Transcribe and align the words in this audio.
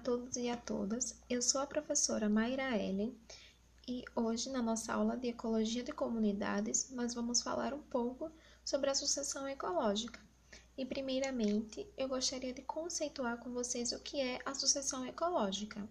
todos 0.00 0.36
e 0.36 0.48
a 0.48 0.56
todas. 0.56 1.14
Eu 1.28 1.42
sou 1.42 1.60
a 1.60 1.66
professora 1.66 2.28
Mayra 2.28 2.74
Ellen 2.76 3.14
e 3.86 4.02
hoje, 4.16 4.48
na 4.48 4.62
nossa 4.62 4.94
aula 4.94 5.14
de 5.14 5.28
Ecologia 5.28 5.82
de 5.82 5.92
Comunidades, 5.92 6.90
nós 6.90 7.12
vamos 7.12 7.42
falar 7.42 7.74
um 7.74 7.82
pouco 7.82 8.30
sobre 8.64 8.88
a 8.88 8.94
sucessão 8.94 9.46
ecológica. 9.46 10.18
E, 10.76 10.86
primeiramente, 10.86 11.86
eu 11.98 12.08
gostaria 12.08 12.52
de 12.54 12.62
conceituar 12.62 13.38
com 13.38 13.52
vocês 13.52 13.92
o 13.92 14.00
que 14.00 14.18
é 14.18 14.38
a 14.46 14.54
sucessão 14.54 15.04
ecológica. 15.04 15.86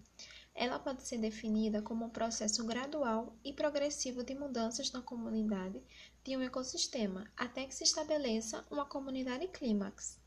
Ela 0.56 0.80
pode 0.80 1.04
ser 1.04 1.20
definida 1.20 1.82
como 1.84 2.06
um 2.06 2.10
processo 2.10 2.66
gradual 2.66 3.38
e 3.44 3.54
progressivo 3.54 4.24
de 4.24 4.34
mudanças 4.34 4.92
na 4.92 5.04
comunidade 5.04 5.80
de 6.24 6.36
um 6.36 6.42
ecossistema 6.42 7.30
até 7.38 7.66
que 7.66 7.76
se 7.76 7.84
estabeleça 7.84 8.66
uma 8.72 8.86
comunidade 8.86 9.48
clímax. 9.50 10.19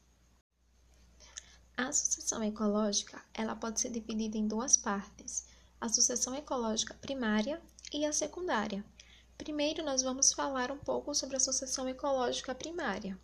A 1.74 1.90
sucessão 1.90 2.44
ecológica, 2.44 3.22
ela 3.32 3.56
pode 3.56 3.80
ser 3.80 3.88
dividida 3.88 4.36
em 4.36 4.46
duas 4.46 4.76
partes: 4.76 5.46
a 5.80 5.88
sucessão 5.88 6.34
ecológica 6.34 6.92
primária 6.92 7.62
e 7.90 8.04
a 8.04 8.12
secundária. 8.12 8.84
Primeiro, 9.38 9.82
nós 9.82 10.02
vamos 10.02 10.34
falar 10.34 10.70
um 10.70 10.76
pouco 10.76 11.14
sobre 11.14 11.36
a 11.36 11.40
sucessão 11.40 11.88
ecológica 11.88 12.54
primária, 12.54 13.18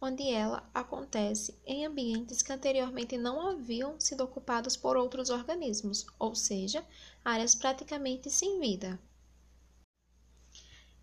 onde 0.00 0.30
ela 0.30 0.62
acontece 0.72 1.58
em 1.66 1.84
ambientes 1.84 2.40
que 2.40 2.52
anteriormente 2.52 3.18
não 3.18 3.48
haviam 3.48 3.98
sido 3.98 4.22
ocupados 4.22 4.76
por 4.76 4.96
outros 4.96 5.28
organismos, 5.28 6.06
ou 6.20 6.36
seja, 6.36 6.86
áreas 7.24 7.56
praticamente 7.56 8.30
sem 8.30 8.60
vida. 8.60 8.98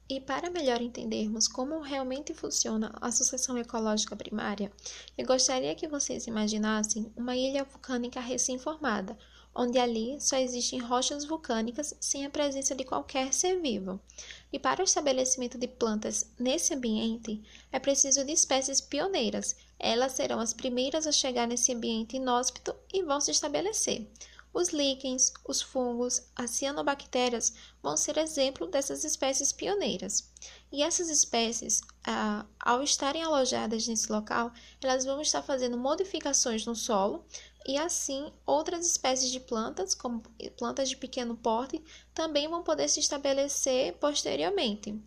E 0.08 0.20
para 0.20 0.52
melhor 0.52 0.84
entendermos 0.84 1.48
como 1.48 1.80
realmente 1.80 2.32
funciona 2.32 2.94
a 3.02 3.12
sucessão 3.12 3.58
ecológica 3.58 4.16
primária, 4.16 4.72
eu 5.18 5.26
gostaria 5.26 5.74
que 5.74 5.88
vocês 5.88 6.28
imaginassem 6.28 7.12
uma 7.16 7.36
ilha 7.36 7.64
vulcânica 7.64 8.20
recém-formada, 8.20 9.18
onde 9.56 9.80
ali 9.80 10.22
só 10.22 10.38
existem 10.38 10.80
rochas 10.80 11.26
vulcânicas 11.26 11.96
sem 12.00 12.24
a 12.24 12.30
presença 12.30 12.76
de 12.76 12.84
qualquer 12.84 13.34
ser 13.34 13.60
vivo. 13.60 14.00
E 14.54 14.60
para 14.60 14.82
o 14.82 14.84
estabelecimento 14.84 15.58
de 15.58 15.68
plantas 15.68 16.30
nesse 16.38 16.76
ambiente, 16.76 17.42
é 17.72 17.80
preciso 17.80 18.24
de 18.24 18.32
espécies 18.32 18.80
pioneiras. 18.80 19.56
Elas 19.80 20.12
serão 20.12 20.40
as 20.40 20.54
primeiras 20.54 21.08
a 21.08 21.12
chegar 21.12 21.48
nesse 21.48 21.74
ambiente 21.74 22.18
inóspito 22.18 22.76
e 22.94 23.02
vão 23.02 23.20
se 23.20 23.32
estabelecer. 23.32 24.08
Os 24.56 24.70
líquens, 24.70 25.34
os 25.46 25.62
fungos, 25.62 26.22
as 26.34 26.52
cianobactérias 26.52 27.54
vão 27.84 27.98
ser 27.98 28.18
exemplo 28.18 28.68
dessas 28.68 29.04
espécies 29.04 29.52
pioneiras. 29.52 30.32
E 30.72 30.82
essas 30.82 31.10
espécies, 31.10 31.82
ah, 32.08 32.46
ao 32.58 32.82
estarem 32.82 33.22
alojadas 33.22 33.86
nesse 33.86 34.10
local, 34.10 34.54
elas 34.82 35.04
vão 35.04 35.20
estar 35.20 35.44
fazendo 35.44 35.78
modificações 35.78 36.66
no 36.66 36.74
solo 36.74 37.26
e 37.68 37.78
assim 37.78 38.32
outras 38.46 38.88
espécies 38.88 39.30
de 39.30 39.42
plantas, 39.42 39.94
como 39.94 40.24
plantas 40.58 40.88
de 40.88 40.96
pequeno 40.96 41.36
porte, 41.36 41.84
também 42.14 42.48
vão 42.48 42.64
poder 42.64 42.88
se 42.88 43.02
estabelecer 43.02 43.98
posteriormente. 43.98 44.98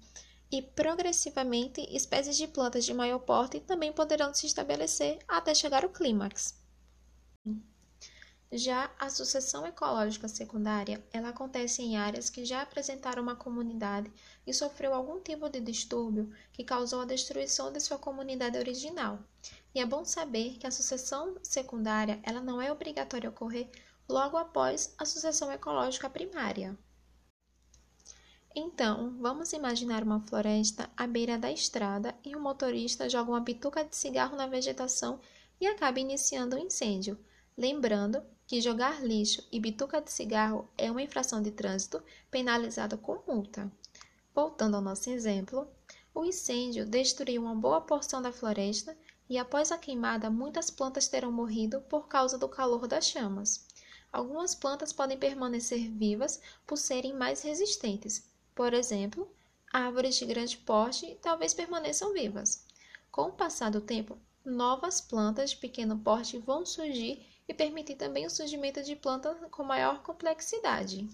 E 0.53 0.61
progressivamente, 0.61 1.81
espécies 1.97 2.37
de 2.37 2.47
plantas 2.47 2.85
de 2.85 2.93
maior 2.93 3.21
porte 3.21 3.61
também 3.61 3.95
poderão 3.95 4.35
se 4.35 4.45
estabelecer 4.45 5.19
até 5.27 5.55
chegar 5.55 5.85
ao 5.85 5.91
clímax. 5.91 6.68
Já 8.51 8.91
a 8.99 9.11
sucessão 9.11 9.67
ecológica 9.67 10.27
secundária, 10.27 11.05
ela 11.13 11.29
acontece 11.29 11.83
em 11.83 11.99
áreas 11.99 12.31
que 12.31 12.47
já 12.47 12.63
apresentaram 12.63 13.23
uma 13.23 13.37
comunidade 13.37 14.11
e 14.47 14.55
sofreu 14.55 14.95
algum 14.95 15.21
tipo 15.21 15.51
de 15.51 15.61
distúrbio 15.61 16.33
que 16.51 16.65
causou 16.65 17.03
a 17.03 17.05
destruição 17.05 17.71
de 17.71 17.79
sua 17.79 17.99
comunidade 17.99 18.57
original. 18.57 19.19
E 19.75 19.81
é 19.81 19.85
bom 19.85 20.03
saber 20.03 20.57
que 20.57 20.67
a 20.67 20.71
sucessão 20.71 21.37
secundária, 21.43 22.19
ela 22.23 22.41
não 22.41 22.61
é 22.61 22.73
obrigatória 22.73 23.29
ocorrer 23.29 23.69
logo 24.09 24.39
após 24.39 24.95
a 24.97 25.05
sucessão 25.05 25.53
ecológica 25.53 26.09
primária. 26.09 26.75
Então, 28.57 29.15
vamos 29.21 29.53
imaginar 29.53 30.03
uma 30.03 30.23
floresta 30.23 30.89
à 30.97 31.07
beira 31.07 31.37
da 31.37 31.53
estrada 31.53 32.15
e 32.25 32.35
um 32.35 32.41
motorista 32.41 33.11
joga 33.11 33.31
uma 33.31 33.41
bituca 33.41 33.85
de 33.85 33.95
cigarro 33.95 34.37
na 34.37 34.47
vegetação 34.47 35.21
e 35.61 35.67
acaba 35.67 36.01
iniciando 36.01 36.57
um 36.57 36.61
incêndio. 36.61 37.19
Lembrando 37.55 38.23
que 38.49 38.63
jogar 38.63 39.05
lixo 39.05 39.47
e 39.53 39.61
bituca 39.61 40.01
de 40.01 40.11
cigarro 40.11 40.67
é 40.79 40.91
uma 40.91 41.03
infração 41.03 41.43
de 41.43 41.51
trânsito 41.51 42.03
penalizada 42.31 42.97
com 42.97 43.23
multa. 43.29 43.71
Voltando 44.35 44.75
ao 44.75 44.81
nosso 44.81 45.11
exemplo, 45.11 45.69
o 46.15 46.25
incêndio 46.25 46.87
destruiu 46.87 47.43
uma 47.43 47.55
boa 47.55 47.79
porção 47.79 48.23
da 48.23 48.33
floresta 48.33 48.97
e 49.29 49.37
após 49.37 49.71
a 49.71 49.77
queimada 49.77 50.31
muitas 50.31 50.71
plantas 50.71 51.09
terão 51.09 51.31
morrido 51.31 51.83
por 51.91 52.09
causa 52.09 52.39
do 52.39 52.49
calor 52.49 52.89
das 52.89 53.07
chamas. 53.07 53.67
Algumas 54.11 54.55
plantas 54.55 54.95
podem 54.95 55.19
permanecer 55.19 55.91
vivas 55.91 56.41
por 56.67 56.79
serem 56.79 57.13
mais 57.13 57.43
resistentes. 57.43 58.31
Por 58.55 58.73
exemplo, 58.73 59.31
árvores 59.71 60.15
de 60.15 60.25
grande 60.25 60.57
porte 60.57 61.19
talvez 61.21 61.53
permaneçam 61.53 62.15
vivas. 62.15 62.65
Com 63.13 63.25
o 63.25 63.33
passar 63.33 63.71
do 63.71 63.83
tempo, 63.83 64.17
novas 64.43 65.03
plantas 65.03 65.51
de 65.51 65.57
pequeno 65.59 65.99
porte 65.99 66.39
vão 66.39 66.65
surgir 66.65 67.38
e 67.49 67.55
permitir 67.55 67.97
também 67.97 68.27
o 68.27 68.31
surgimento 68.31 68.83
de 68.83 68.95
plantas 68.95 69.37
com 69.51 69.65
maior 69.65 70.03
complexidade. 70.03 71.09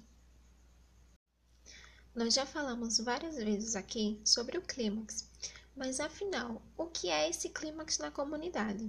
Nós 2.15 2.35
já 2.35 2.45
falamos 2.45 2.99
várias 2.99 3.37
vezes 3.37 3.75
aqui 3.77 4.21
sobre 4.25 4.59
o 4.59 4.63
clímax, 4.63 5.31
mas 5.77 5.99
afinal, 5.99 6.63
o 6.77 6.87
que 6.87 7.09
é 7.09 7.29
esse 7.29 7.49
clímax 7.49 7.99
na 7.99 8.11
comunidade? 8.11 8.89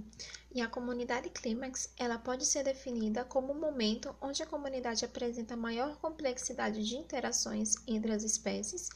E 0.54 0.60
a 0.60 0.68
comunidade 0.68 1.28
clímax, 1.30 1.92
ela 1.96 2.18
pode 2.18 2.46
ser 2.46 2.62
definida 2.62 3.24
como 3.24 3.52
o 3.52 3.60
momento 3.60 4.14
onde 4.20 4.42
a 4.42 4.46
comunidade 4.46 5.04
apresenta 5.04 5.56
maior 5.56 5.96
complexidade 5.96 6.84
de 6.84 6.96
interações 6.96 7.74
entre 7.88 8.12
as 8.12 8.22
espécies 8.22 8.88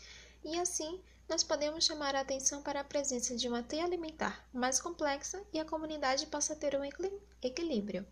e 0.44 0.56
assim 0.59 1.00
nós 1.31 1.45
podemos 1.45 1.85
chamar 1.85 2.17
a 2.17 2.23
atenção 2.23 2.61
para 2.61 2.81
a 2.81 2.85
presença 2.85 3.37
de 3.37 3.47
uma 3.47 3.63
teia 3.63 3.85
alimentar 3.85 4.45
mais 4.53 4.81
complexa 4.81 5.41
e 5.53 5.61
a 5.61 5.65
comunidade 5.65 6.27
passa 6.27 6.55
a 6.55 6.57
ter 6.57 6.75
um 6.75 6.83
equilíbrio. 7.41 8.05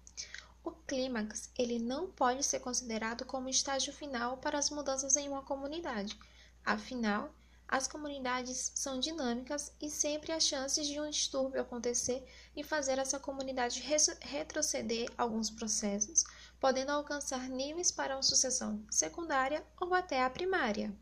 O 0.62 0.71
clímax 0.71 1.51
ele 1.59 1.81
não 1.81 2.09
pode 2.09 2.45
ser 2.45 2.61
considerado 2.61 3.25
como 3.25 3.49
estágio 3.49 3.93
final 3.93 4.37
para 4.37 4.56
as 4.56 4.71
mudanças 4.71 5.17
em 5.17 5.29
uma 5.29 5.43
comunidade. 5.43 6.17
Afinal, 6.65 7.34
as 7.67 7.89
comunidades 7.89 8.71
são 8.77 9.01
dinâmicas 9.01 9.73
e 9.83 9.91
sempre 9.91 10.31
há 10.31 10.39
chances 10.39 10.87
de 10.87 11.00
um 11.00 11.11
distúrbio 11.11 11.61
acontecer 11.61 12.25
e 12.55 12.62
fazer 12.62 13.00
essa 13.00 13.19
comunidade 13.19 13.83
retroceder 14.21 15.11
alguns 15.19 15.50
processos, 15.50 16.23
podendo 16.61 16.93
alcançar 16.93 17.49
níveis 17.49 17.91
para 17.91 18.15
uma 18.15 18.23
sucessão 18.23 18.81
secundária 18.89 19.67
ou 19.81 19.93
até 19.93 20.23
a 20.23 20.31
primária. 20.31 20.97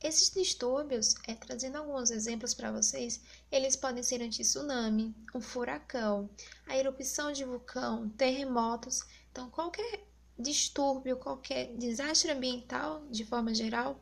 Esses 0.00 0.30
distúrbios, 0.30 1.16
é, 1.26 1.34
trazendo 1.34 1.78
alguns 1.78 2.10
exemplos 2.10 2.54
para 2.54 2.70
vocês, 2.70 3.20
eles 3.50 3.74
podem 3.74 4.02
ser 4.02 4.22
um 4.22 4.30
tsunami, 4.30 5.14
um 5.34 5.40
furacão, 5.40 6.30
a 6.66 6.76
erupção 6.76 7.32
de 7.32 7.44
vulcão, 7.44 8.08
terremotos. 8.10 9.02
Então, 9.32 9.50
qualquer 9.50 10.06
distúrbio, 10.38 11.16
qualquer 11.16 11.74
desastre 11.76 12.30
ambiental, 12.30 13.04
de 13.10 13.24
forma 13.24 13.52
geral, 13.52 14.00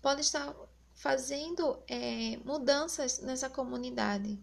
pode 0.00 0.20
estar 0.20 0.54
fazendo 0.94 1.82
é, 1.88 2.36
mudanças 2.44 3.18
nessa 3.18 3.50
comunidade. 3.50 4.38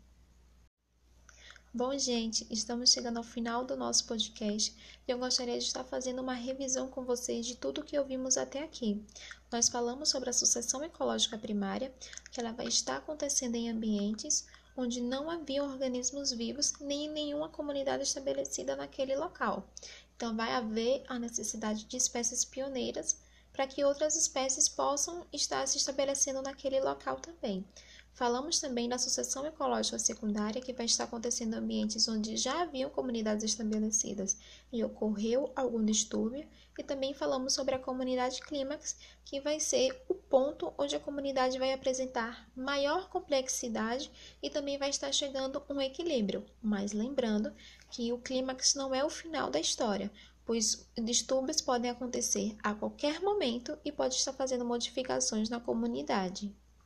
Bom, 1.71 1.95
gente, 1.99 2.47
estamos 2.49 2.91
chegando 2.91 3.17
ao 3.17 3.23
final 3.23 3.63
do 3.63 3.77
nosso 3.77 4.07
podcast 4.07 4.75
e 5.07 5.11
eu 5.11 5.19
gostaria 5.19 5.59
de 5.59 5.65
estar 5.65 5.83
fazendo 5.83 6.19
uma 6.19 6.33
revisão 6.33 6.87
com 6.87 7.05
vocês 7.05 7.45
de 7.45 7.55
tudo 7.55 7.83
que 7.83 7.97
ouvimos 7.99 8.37
até 8.37 8.63
aqui. 8.63 9.05
Nós 9.51 9.69
falamos 9.69 10.09
sobre 10.09 10.31
a 10.31 10.33
sucessão 10.33 10.83
ecológica 10.83 11.37
primária, 11.37 11.93
que 12.31 12.39
ela 12.39 12.51
vai 12.53 12.65
estar 12.65 12.97
acontecendo 12.97 13.53
em 13.53 13.69
ambientes 13.69 14.47
onde 14.75 14.99
não 14.99 15.29
havia 15.29 15.63
organismos 15.63 16.31
vivos 16.31 16.73
nem 16.81 17.07
nenhuma 17.07 17.49
comunidade 17.49 18.01
estabelecida 18.01 18.75
naquele 18.75 19.15
local. 19.15 19.69
Então, 20.15 20.35
vai 20.35 20.51
haver 20.53 21.03
a 21.07 21.19
necessidade 21.19 21.85
de 21.85 21.97
espécies 21.97 22.43
pioneiras 22.43 23.15
para 23.53 23.67
que 23.67 23.83
outras 23.83 24.15
espécies 24.15 24.67
possam 24.67 25.23
estar 25.31 25.67
se 25.67 25.77
estabelecendo 25.77 26.41
naquele 26.41 26.79
local 26.79 27.17
também. 27.17 27.63
Falamos 28.19 28.59
também 28.59 28.89
da 28.89 28.97
sucessão 28.97 29.45
ecológica 29.45 29.97
secundária, 29.97 30.61
que 30.61 30.73
vai 30.73 30.85
estar 30.85 31.05
acontecendo 31.05 31.53
em 31.53 31.59
ambientes 31.59 32.05
onde 32.05 32.35
já 32.35 32.63
haviam 32.63 32.89
comunidades 32.89 33.45
estabelecidas 33.45 34.35
e 34.73 34.83
ocorreu 34.83 35.53
algum 35.55 35.85
distúrbio, 35.85 36.45
e 36.77 36.83
também 36.83 37.13
falamos 37.13 37.53
sobre 37.53 37.75
a 37.75 37.79
comunidade 37.79 38.41
clímax, 38.41 38.97
que 39.23 39.39
vai 39.39 39.57
ser 39.57 40.03
o 40.09 40.13
ponto 40.13 40.73
onde 40.77 40.97
a 40.97 40.99
comunidade 40.99 41.57
vai 41.57 41.71
apresentar 41.71 42.51
maior 42.53 43.07
complexidade 43.07 44.11
e 44.43 44.49
também 44.49 44.77
vai 44.77 44.89
estar 44.89 45.13
chegando 45.13 45.63
um 45.69 45.79
equilíbrio. 45.79 46.45
Mas 46.61 46.91
lembrando 46.91 47.55
que 47.89 48.11
o 48.11 48.17
clímax 48.17 48.75
não 48.75 48.93
é 48.93 49.01
o 49.01 49.09
final 49.09 49.49
da 49.49 49.61
história, 49.61 50.11
pois 50.45 50.85
distúrbios 50.97 51.61
podem 51.61 51.89
acontecer 51.89 52.57
a 52.61 52.73
qualquer 52.73 53.21
momento 53.21 53.79
e 53.85 53.93
pode 53.93 54.15
estar 54.15 54.33
fazendo 54.33 54.65
modificações 54.65 55.49
na 55.49 55.61
comunidade. 55.61 56.53